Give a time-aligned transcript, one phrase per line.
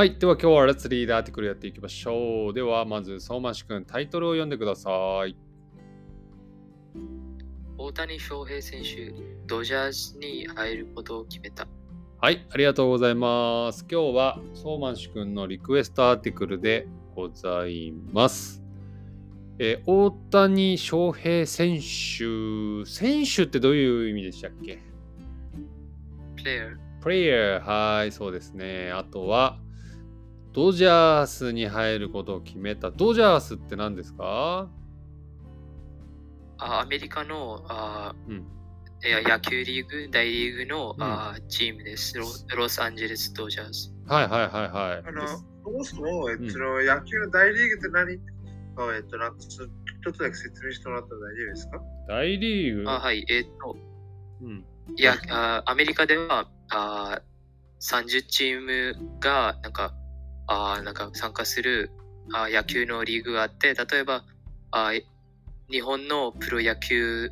[0.00, 0.16] はい。
[0.18, 2.54] では今日はレッツリーダーアーティクルやっていきましょう。
[2.54, 4.90] ではまず、相馬市君、タイトルを読んでくださ
[5.26, 5.36] い。
[7.76, 9.12] 大谷翔平選手、
[9.46, 11.68] ドジャースに入ることを決めた。
[12.18, 12.46] はい。
[12.50, 13.84] ありがとうございます。
[13.90, 18.62] 今日は相馬市君のリクエストアーティクルでございます。
[19.58, 22.86] えー大谷翔平選手。
[22.86, 24.78] 選手ってどういう意味でしたっけ？
[26.38, 28.92] プレイヤー、プレイヤー、はい、そうですね。
[28.92, 29.58] あとは、
[30.52, 32.90] ドジャースに入ることを決めた。
[32.90, 34.68] ドジャースって何ですか？
[36.58, 38.46] あアメリカのあ、うん
[39.02, 42.26] いや野球リーグ、大リーグの、うんあチームですロ。
[42.54, 43.94] ロサンゼルス・ドジャース。
[44.06, 45.08] はいはいはいはい。
[45.08, 51.80] あの、そもそも、えっと、うん野球の大リーグって何か、えっと、なんかちょちょっとだけ説明してもらったら大丈夫ですか？
[52.08, 52.90] 大リーグ？
[52.90, 53.76] あはい、えっ、と、
[54.42, 54.64] うん。
[54.96, 57.22] いやあ、アメリカではあ
[57.80, 59.94] 30チームがなんか
[60.50, 61.90] あなんか参加する
[62.32, 64.24] あ野球のリーグがあって、例えば
[64.72, 64.92] あ
[65.70, 67.30] 日本のプロ野球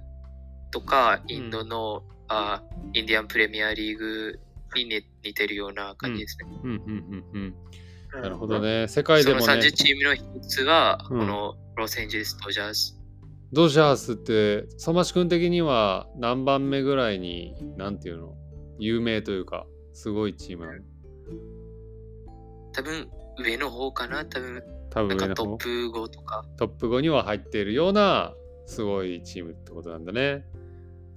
[0.70, 4.38] とか、インドの、あインディアンプレミアリーグ
[4.74, 6.46] に似似てるような感じですね。
[6.62, 7.54] うんうんうんうん。
[8.12, 8.60] ななるほど。
[8.60, 8.86] ね。
[8.86, 13.00] 世界そのでもね、30チームの一つが、うんこのロサンゼルス・ドジャース。
[13.52, 18.34] ドジャースって、相馬市君的には何番目ぐらいに、なんていうの、
[18.78, 20.78] 有名というか、すごいチームなの？
[22.78, 26.44] 多分上の方かな多分多分なんかトップ5とか。
[26.56, 28.32] トップ5には入っているような、
[28.66, 30.44] すごいチームってことなんだね。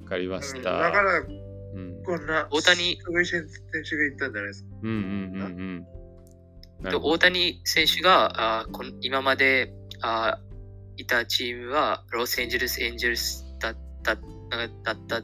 [0.01, 0.71] わかりましうんた。
[0.79, 4.69] だから、うんこんな、大谷すごい選手が言ったんじゃないですか。
[4.81, 5.85] うんうんうん
[6.83, 7.03] うん。
[7.03, 10.39] 大谷選手があこの今まであ
[10.97, 14.21] いたチームはロサンゼルス・エンジェルスだっただ
[14.93, 15.21] った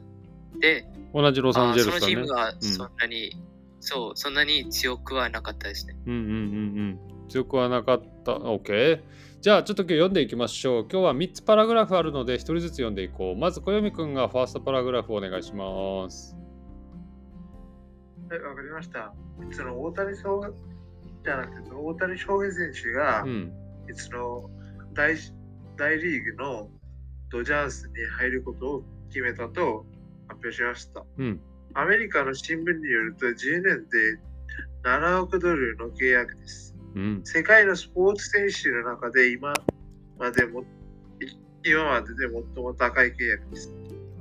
[0.59, 1.99] で、同じロサンゼルスだね。
[2.01, 3.31] チームがうんそんなに、
[3.79, 5.96] そう、そんなに強くはなかったですね。
[6.07, 7.27] うんうんうんうん。
[7.27, 8.31] 強くはなかった。
[8.33, 9.01] OK。
[9.41, 10.87] じゃあちょっと今日読んでいきましょう。
[10.89, 13.35] 今日は3つパラグラフあるので1人ずつ読んでいこう。
[13.35, 16.35] まず小読くんがファーストパラグラフお願いします。
[18.29, 19.13] はい、わかりました。
[19.51, 20.53] その大谷翔平
[21.23, 23.53] じゃなくて、大谷翔平選手が、うん。
[23.93, 24.49] その
[24.93, 25.15] 大
[25.75, 26.69] 大リーグの
[27.29, 29.85] ドジャースに入ることを決めたと
[30.27, 31.05] 発表しました。
[31.17, 31.41] うん。
[31.73, 34.19] アメリカの新聞によると10年で
[34.83, 36.75] 7億ドルの契約です。
[36.95, 37.21] うん。
[37.23, 39.53] 世界のスポーツ選手の中で今
[40.17, 40.65] までもい
[41.65, 43.71] 今までで最も高い契約です。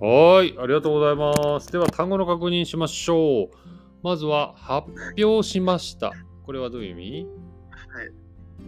[0.00, 0.58] はーい。
[0.58, 1.70] ありがとうございます。
[1.72, 3.48] では単語の確認しましょう。
[4.02, 4.88] まずは発
[5.22, 6.12] 表しました。
[6.44, 7.28] これはどういう意味？
[7.88, 8.10] はい。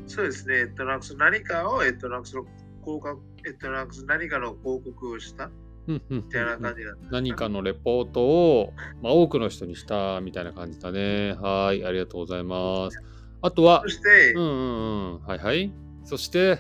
[0.06, 0.60] そうですね。
[0.60, 2.44] えっと、なんか何かを、えっと、なんかその
[2.84, 5.50] 広告、えっと、なんか何かの広告をした
[5.88, 6.82] うんうんみたいな感じ。
[7.10, 11.32] 何かのレポートを、まあ、多くの人にしたみたいな感じだね。
[11.32, 11.84] はい。
[11.84, 13.02] ありがとうございます。
[13.40, 15.22] あとはそ、して、うんうんうん。
[15.22, 15.72] はいはい。
[16.04, 16.56] そして、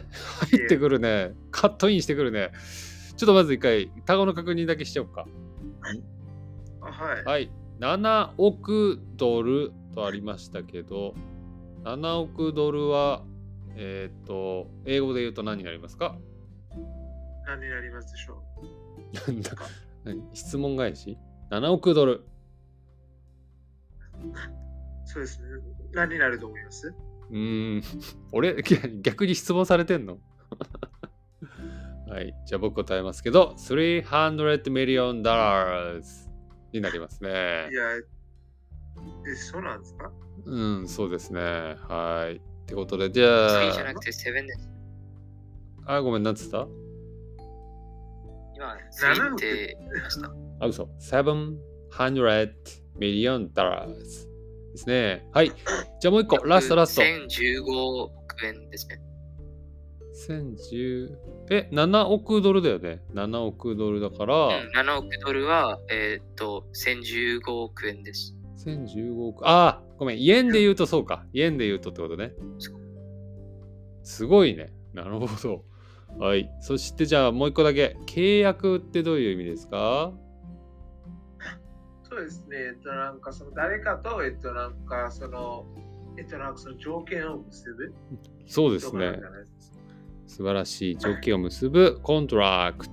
[0.50, 1.32] 入ってくるね。
[1.50, 2.52] カットインしてくるね。
[3.16, 5.26] ちょっとまず一回、単語の確認だけしちゃおうか。
[6.80, 7.24] あはい。
[7.24, 7.50] はい。
[7.80, 11.14] 7億ドルとありましたけど、
[11.84, 13.22] 7億ドルは、
[13.76, 16.16] えっ、と、英語で言うと何になりますか？
[17.46, 18.42] 何になりますでしょ
[19.12, 19.50] なんだ
[20.04, 20.22] 何？
[20.34, 21.16] 質問返し
[21.50, 22.12] ?7 億ドル。
[22.14, 22.24] う
[25.04, 25.48] そうですね。
[25.92, 26.94] 何になると思います？
[27.30, 27.82] うーん。
[28.32, 28.56] 俺、
[29.02, 30.18] 逆に質問されてんの？
[32.08, 32.34] はい。
[32.46, 36.02] じゃあ僕答えますけど、300 million dollars
[36.72, 37.74] になりますねい。
[37.74, 40.10] や、え、そうなんですか？
[40.44, 41.40] うん、そうですね。
[41.40, 42.36] はい。
[42.36, 44.70] ってことで、じゃ3じゃなあく、て7です。
[45.86, 46.66] あ、ごめん、なんつった？
[48.58, 50.32] 今、3って言いました。
[50.60, 50.88] あ、嘘。
[51.00, 52.52] 700
[52.98, 54.04] million dollars で
[54.76, 55.28] すね。
[55.32, 55.52] はい。
[56.00, 57.02] じゃあもう一個、ラストラスト。
[57.02, 58.12] 1015億
[58.44, 59.00] 円ですね。
[60.28, 61.16] 1010
[61.50, 63.00] え、7億ドルだよね。
[63.14, 68.34] 7億ドルだから、うん、7億ドルは、えーっと、1015億円です。
[68.66, 69.48] 1015億。
[69.48, 70.20] ああ、ごめん。
[70.20, 71.24] イエンで言うとそうか。
[71.32, 72.32] イエンで言うとってことね。
[74.02, 74.72] すごいね。
[74.92, 75.64] なるほど。
[76.16, 76.50] はい。
[76.60, 77.96] そしてじゃあもう一個だけ。
[78.06, 80.12] 契約ってどういう意味ですか？
[82.10, 82.56] そうですね。
[82.56, 85.66] えっと、なんかその誰かと、えっと、なんかその、
[86.16, 87.94] えっと、なんかその条件を結ぶ
[88.46, 89.20] そうですね
[90.26, 92.92] 素晴らしい条件を結ぶ contract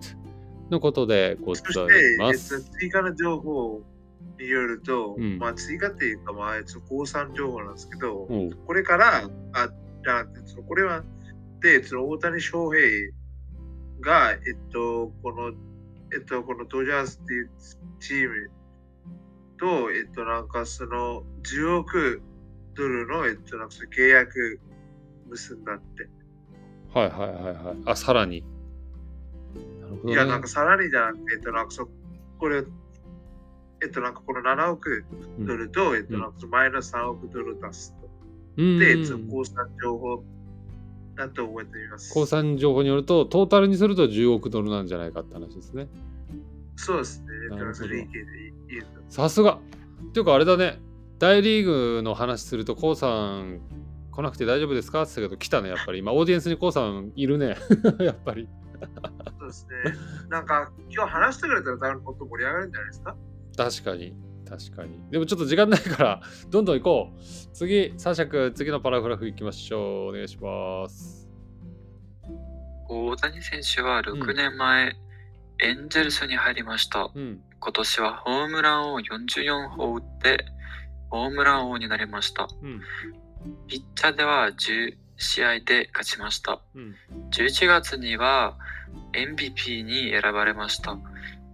[0.69, 2.61] のことでございそして、まえっと、す。
[2.71, 3.81] 追加の情報
[4.39, 8.27] によると、うんまあ追加っていうか、まあ、えっと降参情報なんですけど、
[8.67, 9.69] これから、あ、
[10.03, 11.05] じゃなくて、これは、で、
[11.83, 13.11] その大谷翔平
[14.01, 15.51] が、えっと、この、
[16.13, 17.49] えっと、このドジャースっていう
[17.99, 18.51] チーム
[19.57, 22.21] と、えっと、なんかその10億
[22.75, 24.59] ドルの、えっと、なんかそういう契約
[25.29, 26.09] 結んだって。
[26.93, 27.77] はいはいはいはい。
[27.85, 28.43] あ、さらに。
[29.81, 30.13] なるほど、ね。
[30.13, 31.89] いや、なんかさらにじゃなくて、えっと、なんかそ
[32.37, 32.63] これ、
[33.81, 35.05] えっと、なんかこの7億
[35.39, 38.09] うんドルと、えっと、なんかマイナス3億ドル出すと。
[38.57, 40.23] うんで、えっと、高産情報
[41.15, 42.13] だと覚えています。
[42.13, 45.87] 高産情報によると、トータルにすると10億ドルなんじゃないかって話ですね。
[46.75, 47.27] そうですね。
[49.09, 49.59] さすが
[50.09, 50.79] っていうかあれだね、
[51.19, 53.07] 大リーグの話すると、コウさ
[53.39, 53.61] ん
[54.11, 55.03] 来なくて大丈夫ですか？
[55.03, 55.99] って言ったけど、来たね、やっぱり。
[55.99, 57.55] 今、オーディエンスにコウさんいるね。
[57.99, 58.47] やっぱり。
[59.39, 59.93] そうですね。
[60.29, 63.15] なんか、今日話してくれたら多分もっと盛り上がるんじゃないですか？
[63.57, 64.15] 確かに。
[64.47, 64.99] 確かに。
[65.11, 67.19] でもちょっと時間ないから、 どんどん行こう。
[67.53, 70.09] 次、サーシャ君、次のパラグラフ行きましょう。
[70.09, 71.27] お願いします。
[72.87, 74.95] 大谷選手は6年前、
[75.59, 77.09] エンゼルスに入りました。
[77.13, 77.41] うん。
[77.59, 80.45] 今年はホームランを44本打って、
[81.09, 82.47] ホームラン王になりました。
[82.61, 82.81] うん。
[83.67, 86.61] ピッチャーでは10試合で勝ちました。
[86.75, 86.95] うん。
[87.31, 88.57] 11月には
[89.13, 90.97] MVP に選ばれました。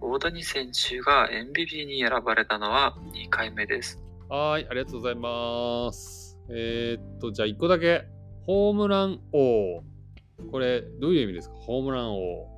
[0.04, 4.00] 大谷選手が MVP に選ばれたのは2回目です。
[4.28, 6.38] はーい、ありがとうございます。
[6.50, 8.04] えー、っと、じゃあ1個だけ。
[8.44, 9.82] ホームラン王。
[10.50, 11.54] これ、どういう意味ですか？
[11.54, 12.48] ホームラン王。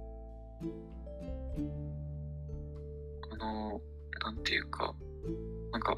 [3.31, 3.81] あの、
[4.23, 4.95] なんていうか、
[5.73, 5.95] なんか、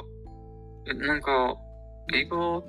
[0.89, 1.57] えなんか、
[2.13, 2.65] 英語、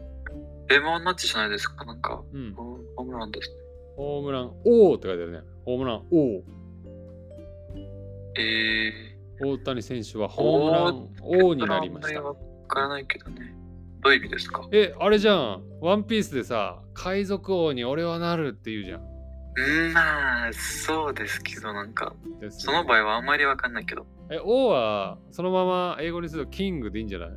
[0.69, 2.53] レモンナッチじゃないですか、なんか、うん。
[2.53, 3.49] ホホームランです。
[3.95, 5.39] ホームラン王って書いてあるね。
[5.65, 6.43] ホームラン王。
[8.37, 12.21] え大谷選手はホームラン王ー、になりました。
[12.21, 12.35] わ
[12.67, 13.53] からないけどね。
[14.01, 14.67] どういう意味ですか？
[14.71, 15.63] え、あれじゃん。
[15.81, 19.01] ワンピースでさ、海賊王に俺はなるって言うじゃん。
[19.59, 24.05] うん、まあ、そうですけど、なんか、ですその場合はあんまりわかんないけど。
[24.29, 27.29] え、王はそのまま英語にするとキングでいいんじゃない？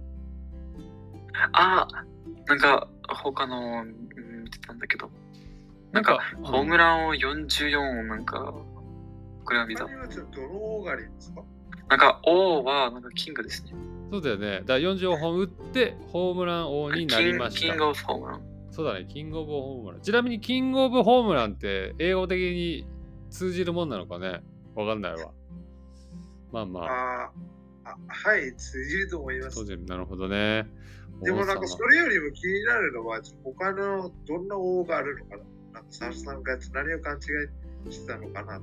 [1.53, 1.87] あ
[2.47, 3.95] なんか、他の、うん
[4.45, 5.11] 見てたんだけど。
[5.93, 6.79] なんか、ホームン。
[6.79, 8.55] ランを44をなんか、
[9.51, 9.91] これは見たな
[11.97, 13.75] んか、王はなんかキングですね。
[14.13, 14.61] そうだよね。
[14.61, 17.87] だから40本打ってホームラン王になりましたキンキング。
[17.87, 18.43] オブホームラン。
[18.71, 20.03] そうだね、キングオブホームラン。
[20.03, 22.87] ちなみにキングオブホームランって英語的に
[23.29, 24.41] 通じるもんなのかね？
[24.77, 25.33] わかんないわ。
[26.53, 27.33] まあまあ、
[27.87, 29.65] あはい、通じると思います通。
[29.65, 29.85] じる。
[29.87, 30.69] なるほどね。
[31.23, 35.43] でもなんかそれよりも気になるのは、他のどんな王があるのかな？
[35.73, 37.19] なんかサルさんが何を勘違
[37.89, 38.61] いしてたのかな？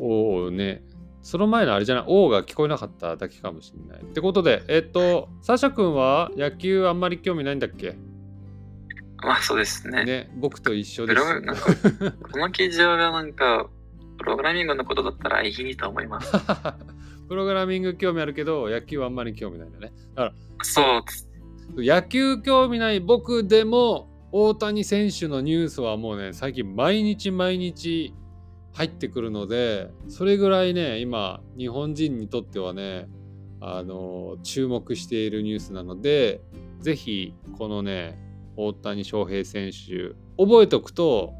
[0.00, 0.82] おおね。
[1.22, 4.02] その前のあれじゃない、王が聞こえなかっただけかもしれない。
[4.02, 7.96] ってことで、えっと、サシャ君は野球あんまり興味ないんだっけ？
[9.22, 10.04] まあ、そうですね。
[10.04, 11.22] ね、僕と一緒です
[12.32, 13.68] この記事はなんか、
[14.18, 16.32] プログラミングのことだったらいいと思います。
[17.28, 19.92] プログラミング興味あるけど、野球はあんまり興味ないんだね。
[20.62, 28.14] そう、野球興味ない僕でも、大谷選手のニュースはもうね、最近毎日毎日
[28.72, 33.08] 入ってくるので、それぐらいね、今、日本人にとってはね、
[33.60, 36.40] あの、注目しているニュースなので、
[36.80, 38.18] ぜひ、このね、
[38.56, 41.34] 大谷翔平選手、覚えておくと、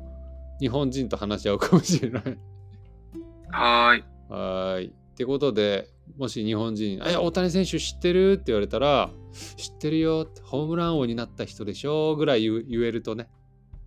[0.59, 2.23] 日本人と話し合うかもしれない。
[3.49, 4.05] はーい。
[4.29, 4.87] はーい。
[4.88, 5.88] ってことで、
[6.19, 8.33] もし日本人に、え、大谷選手知ってる？
[8.33, 9.11] って言われたら、
[9.57, 13.28] 知ってるよって、ホームラン王になった人でしょぐらい言えるとね、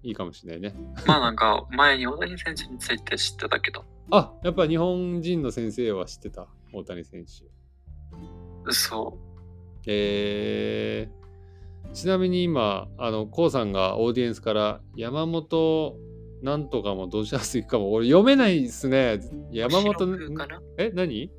[0.04, 0.76] いいかもしれないね。
[1.08, 8.74] まあなんか、前に大谷選手について知ってたけど、あ、やっぱ日本人の先生は知ってた、大谷選手。
[8.74, 9.18] そ
[9.86, 15.96] えー、ちなみに今、あの、コウさんがオーディエンスから、山本
[16.42, 19.20] なんとかもドジャース行くかも、俺読めないっすね。
[19.22, 19.48] う。
[19.52, 20.18] 山本
[20.78, 21.32] え、何？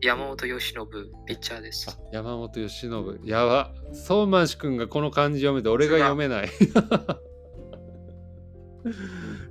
[0.00, 0.86] 山本由伸、
[1.26, 1.98] ピッチャーですあ。
[2.12, 3.20] 山本由伸。
[3.24, 3.74] やば。
[3.92, 6.48] ソーマンシ君がこの漢字読めて、俺が読めない。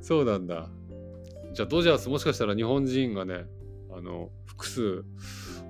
[0.01, 0.69] そうなんだ。
[1.53, 3.45] じゃあ、ドジャースもしかしたら日本人がね、
[3.91, 5.03] あの、複数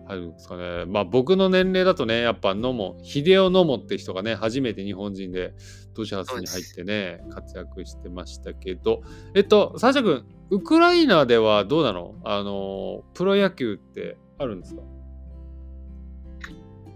[0.08, 0.86] 入るんですかね。
[0.86, 5.56] まあ、僕の年齢だとね、やっぱ野茂、秀夫野茂って人がね、初めて日本人で
[5.96, 9.02] ドジャースに入ってね、活躍してましたけど、
[9.34, 12.16] えっと、サーシャ君、ウクライナではどうなの？
[12.24, 14.82] あの、プロ野球ってあるんですか？
[14.82, 14.86] う。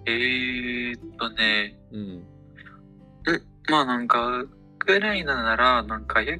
[0.06, 2.24] えーっとね、うん。
[3.70, 6.38] まあなんか、ウクライナなら、なんか野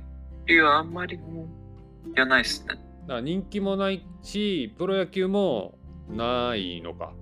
[0.48, 1.20] 球はあんまり
[2.16, 2.76] やないっすね。
[3.08, 5.78] だ人気もないし、プロ野球も
[6.10, 7.14] ないのか。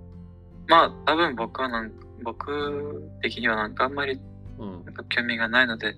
[0.68, 4.20] まあ多分僕はなん僕的にはなんかあんまり
[4.58, 5.96] うんなんか興味がないので、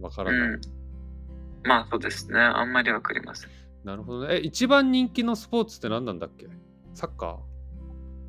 [0.00, 0.40] わからない。
[0.40, 0.60] うん。
[1.64, 2.38] まあそうですね。
[2.38, 3.50] あんまりわかりません。
[3.84, 4.36] なるほどね。
[4.36, 6.46] え、一番人気のスポーツって何なんだっけ？
[6.94, 7.38] サッカー？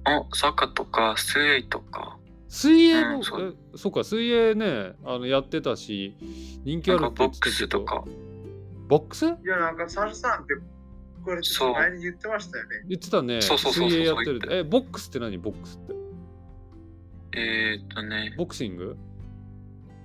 [0.05, 2.17] あ、サッカーとか、水泳とか、
[2.47, 6.15] 水泳も、うんそうえそっか、水泳ね、あのやってたし、
[6.63, 8.03] 人気あるって言ってなんかボックスとか。
[8.87, 9.25] ボックス？
[9.25, 10.53] いや、なんかサルさんって、
[11.23, 12.69] これちょっと前に言ってましたよね。
[12.87, 13.41] 言ってたね。
[13.41, 15.37] そうそうそうそう水泳やってるえ、ボックスって何？
[15.37, 15.95] ボックスって。
[17.39, 18.33] えー、っとね。
[18.37, 18.95] ボクシング？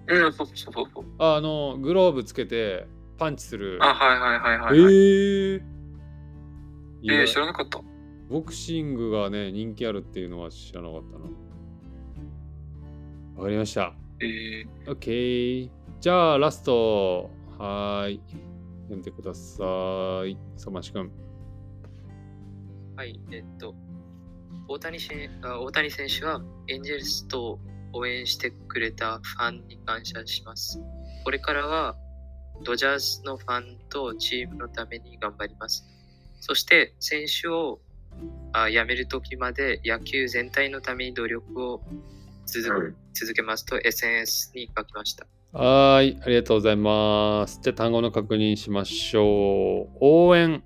[0.08, 1.04] うん、そうそうそうそう。
[1.18, 2.86] ああの、グローブつけて
[3.18, 3.78] パンチする。
[3.82, 4.94] あ、はいはいはいはい、えはい。
[4.94, 5.62] ー、
[7.02, 7.80] いやえー、知らなかった。
[8.30, 11.24] ボクシングがね、人気あるっていうのは知らなかったな。
[13.36, 13.92] わかりました。
[14.20, 15.68] えー、OK。
[16.00, 17.28] じゃあ、ラスト。
[17.58, 18.20] はーい。
[18.84, 19.64] 読んでくださ
[20.26, 20.38] い。
[20.56, 21.10] さましくん。
[22.94, 23.74] はい、えっと、
[24.68, 27.58] 大谷選あ大谷選手はエンジェルスと
[27.92, 30.80] 応援してくれたファンに感謝します。
[31.24, 31.96] これからは
[32.62, 35.84] ドジャースのファンとチームのために頑張ります。
[36.40, 37.80] そして選手を
[38.52, 41.80] あ辞める時まで野球全体のために努力を
[42.46, 45.26] 続うん続けますと SNS に書きました。
[45.52, 46.20] はーい。
[46.24, 47.58] ありがとうございます。
[47.60, 49.96] じゃあ、単語の確認しましょう。
[50.00, 50.62] 応援。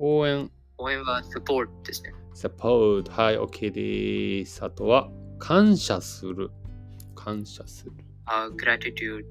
[0.00, 0.50] 応援。
[0.78, 2.12] 応援は support ですね。
[2.34, 3.08] support。
[3.10, 4.64] はい、OK です。
[4.64, 6.50] あとは、感謝する。
[7.14, 7.92] 感謝する。
[8.26, 9.24] あ gratitude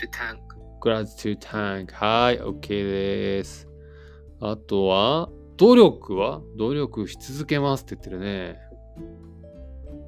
[0.00, 0.38] to thank。
[0.80, 1.92] gratitude thank。
[1.92, 3.68] はい、OK です。
[4.40, 8.58] あとは、努力は努力し続けますって言ってるね。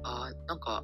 [0.03, 0.83] あなんか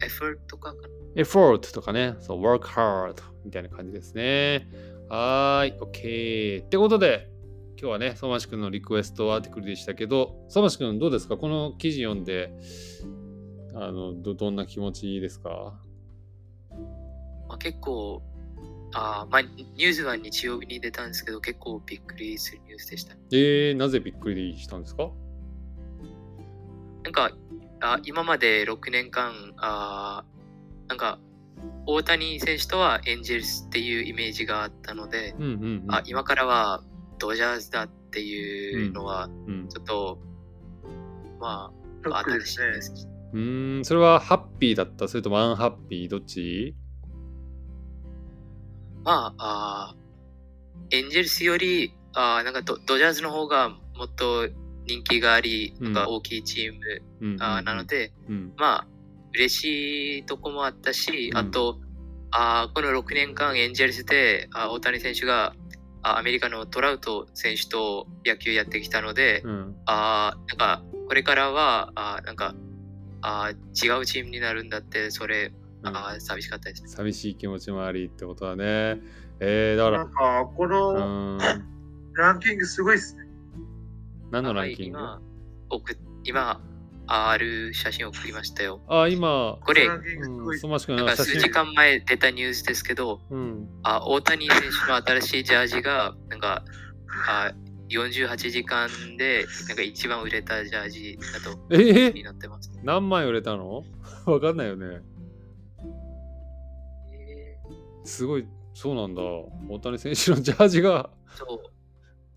[0.00, 3.14] effort とかかな？effort とかね、そう、work hard
[3.44, 4.68] みたいな感じですね。
[5.08, 6.64] はーい、OK。
[6.64, 7.30] ってことで、
[7.78, 11.36] 今日はね、相馬市くんのリクエストアーティクルでしたけど、相馬市くんどうですか？
[11.36, 12.52] この記事読んで、
[13.74, 15.78] あのど、どんな気持ちですか？
[17.48, 18.22] まあ、結構、
[18.94, 23.14] あーまあ、ニュースは日曜日に出たんですけど、結構びっくりするニュースでした。
[23.32, 25.10] えー、なぜびっくりしたんですか？
[27.02, 27.32] なんか、
[27.80, 31.18] あ今まで6年間、あーなんか、
[31.86, 35.94] 大谷選手とはエンジェルスっていうイメージがあったので、うんうん、うん。
[35.94, 36.82] あ今からは
[37.18, 40.18] ドジャースだっていうのは、うん、ちょっと、
[41.40, 41.72] ま
[42.02, 42.98] ショッあ、クですね新しいで。
[43.00, 43.08] す。
[43.32, 45.08] うーん、それはハッピーだった？
[45.08, 46.08] それともアンハッピー？
[46.10, 46.76] どっち？
[49.04, 54.48] まあ、あーエンジェルスより、あーなんかドドジャースの方がもっと
[54.86, 56.78] 人気があり、うんなんか大きいチーム、
[57.20, 58.52] うんうんうんあーなので、うん。
[58.56, 58.86] まあ、
[59.34, 61.78] 嬉しいとこもあったし、うんあと、
[62.30, 65.54] あーこの6年間エンジェルスであー大谷選手が
[66.02, 69.76] あアメリカのトラウト選手と野球やってきたので、うん。
[69.86, 72.54] あーなんかこれからはあーなんか
[73.20, 75.52] あー違うチームになるんだって、それ、
[75.84, 76.88] うんあー寂しかったですね。
[76.88, 79.00] 寂しい気持ちもありってことだね。
[79.40, 81.38] えー、だからなん、か、こうの。
[82.14, 83.24] ランキングすごいっすね。
[84.30, 84.98] 何のラはいンキング？
[84.98, 85.22] 今、
[85.70, 86.60] 送っ今
[87.06, 88.80] あある写真を送りましたよ。
[88.88, 90.00] あ、今、これ、なん
[91.06, 93.68] か数時間前出たニュースですけど、うん。
[93.82, 96.64] あ大谷選手の新しいジャージが、なんか、
[97.28, 97.52] あ
[97.90, 98.88] 48時間
[99.18, 102.70] で、なんか一番売れたジャージだとえになってます。
[102.82, 103.84] 何枚売れたの？
[104.24, 105.02] わかんないよね。
[108.04, 109.22] えすごい、そうなんだ。
[109.68, 111.58] 大谷選手のジャージがーそう、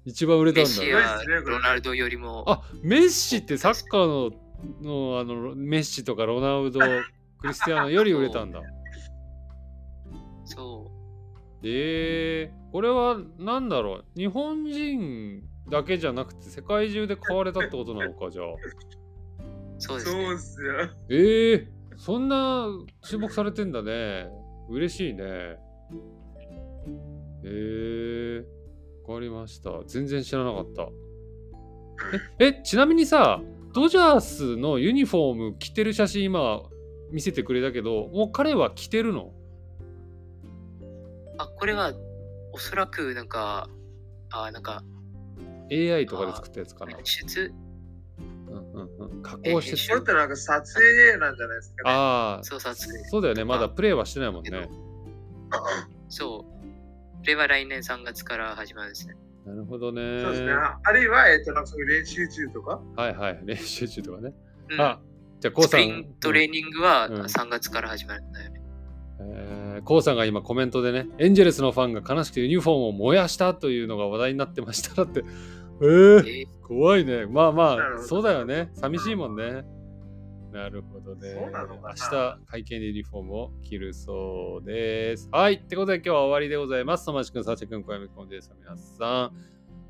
[0.05, 0.75] 一番売れたんだね。
[0.77, 4.31] メッシやすごいっすねこれロナルドよりも、あ、メッシってサッカーの
[4.81, 8.61] のあのメッシとかロナウド、クリスティアーノより売れたんだ。
[10.45, 10.91] そ
[11.63, 18.45] えー、これは何だろう日本人だけじゃなくて世界中で買われたってことなのかじゃあ。
[18.45, 18.57] う、
[19.79, 20.37] そうですねそうっ。
[20.37, 20.89] すよ。
[21.09, 22.67] えー、そんな
[23.03, 24.29] 注目されてんだね。
[24.69, 25.57] 嬉しいね。
[27.43, 28.45] えー、
[29.07, 29.71] わかりました。
[29.85, 30.89] 全然知らなかった。
[32.39, 33.41] え、えちなみにさ、
[33.73, 36.61] ドジャースのユニフォーム着てる写真今
[37.11, 39.31] 見せてくれたけど、もう彼は着てるの？
[41.37, 41.93] あ、これは
[42.53, 43.69] おそらくなんか、
[44.31, 44.83] あなんか、
[45.71, 46.97] ?AI とかで作ったやつかな。
[49.27, 51.95] 加工してえこれってなんか撮影なんじゃないですかね。
[51.95, 53.43] ああ、そう撮影そうだよね。
[53.43, 54.69] まだプレイはしてないもんね。
[56.09, 56.57] そう。
[57.19, 59.15] これは来年3月から始まるんですね。
[59.45, 60.21] なるほどね。
[60.21, 60.51] そうですね。
[60.83, 62.81] あるいは、えっと、なんかそういう練習中とか。
[62.95, 63.39] はいはい。
[63.43, 64.33] 練習中とかね。
[64.69, 64.99] うんあ、
[65.39, 65.81] じゃあ、コウさん。
[65.81, 68.61] スプリングトレーニングはうん3月から始まるんだよね。
[69.19, 75.23] えー、コウさんが今コメントでね、エンジェルスのファンが悲しくてユニフォームを燃やしたというのが話題になってましただって。
[75.81, 77.25] えー、えー怖いね。
[77.25, 78.69] まあまあ、そうだよね。
[78.73, 79.63] 寂しいもんね。
[80.51, 81.33] なるほどね。
[81.33, 85.29] 明日、会見でユニフォームを着るそうです。
[85.31, 85.53] はい。
[85.53, 87.05] ってことで今日は終わりでございます。
[87.05, 88.51] 友達くん、さちくん、小山くんです。
[88.59, 89.31] 皆さん、ありが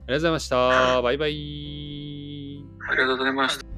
[0.08, 1.02] とうございました。
[1.02, 2.64] バイバイ。
[2.90, 3.77] ありがとうございました。